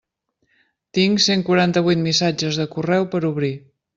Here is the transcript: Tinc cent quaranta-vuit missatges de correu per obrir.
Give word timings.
Tinc 0.97 1.21
cent 1.25 1.43
quaranta-vuit 1.51 2.03
missatges 2.07 2.59
de 2.63 2.67
correu 2.75 3.07
per 3.15 3.25
obrir. 3.33 3.55